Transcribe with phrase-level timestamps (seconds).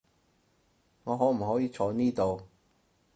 [1.03, 2.41] 我可唔可以坐呢度？